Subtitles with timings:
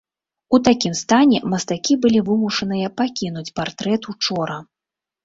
[0.57, 4.57] У такім стане мастакі былі вымушаныя пакінуць партрэт учора.